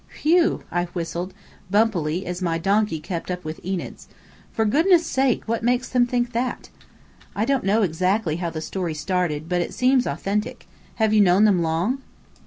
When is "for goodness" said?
4.51-5.05